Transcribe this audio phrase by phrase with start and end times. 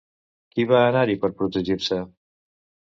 [0.55, 2.03] Qui va anar-hi per protegir-se?